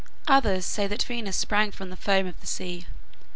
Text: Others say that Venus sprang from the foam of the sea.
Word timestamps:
Others 0.27 0.65
say 0.65 0.87
that 0.87 1.03
Venus 1.03 1.37
sprang 1.37 1.69
from 1.71 1.91
the 1.91 1.95
foam 1.95 2.25
of 2.25 2.41
the 2.41 2.47
sea. 2.47 2.87